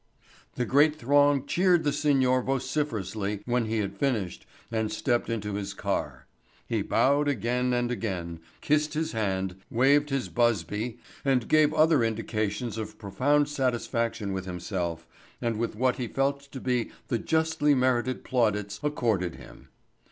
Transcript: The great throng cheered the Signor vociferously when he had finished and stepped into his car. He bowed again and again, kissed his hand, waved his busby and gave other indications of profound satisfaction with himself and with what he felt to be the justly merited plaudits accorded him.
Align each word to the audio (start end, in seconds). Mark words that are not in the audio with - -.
The 0.55 0.65
great 0.65 0.95
throng 0.95 1.45
cheered 1.45 1.83
the 1.83 1.93
Signor 1.93 2.41
vociferously 2.41 3.43
when 3.45 3.65
he 3.67 3.77
had 3.81 3.95
finished 3.99 4.47
and 4.71 4.91
stepped 4.91 5.29
into 5.29 5.53
his 5.53 5.75
car. 5.75 6.25
He 6.65 6.81
bowed 6.81 7.27
again 7.27 7.71
and 7.71 7.91
again, 7.91 8.39
kissed 8.61 8.95
his 8.95 9.11
hand, 9.11 9.57
waved 9.69 10.09
his 10.09 10.27
busby 10.27 10.97
and 11.23 11.47
gave 11.47 11.71
other 11.71 12.03
indications 12.03 12.79
of 12.79 12.97
profound 12.97 13.47
satisfaction 13.47 14.33
with 14.33 14.45
himself 14.45 15.05
and 15.39 15.57
with 15.59 15.75
what 15.75 15.97
he 15.97 16.07
felt 16.07 16.41
to 16.51 16.59
be 16.59 16.89
the 17.09 17.19
justly 17.19 17.75
merited 17.75 18.23
plaudits 18.23 18.79
accorded 18.81 19.35
him. 19.35 19.67